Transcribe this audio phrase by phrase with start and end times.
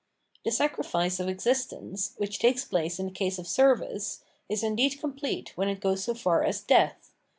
[0.43, 5.55] The sacrifice of existence, which takes place in the case of service, is indeed complete
[5.55, 7.11] when it goes so far as death.